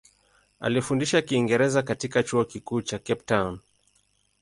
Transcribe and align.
Alifundisha 0.59 1.21
Kiingereza 1.21 1.83
katika 1.83 2.23
Chuo 2.23 2.45
Kikuu 2.45 2.81
cha 2.81 2.99
Cape 2.99 3.23
Town. 3.25 3.59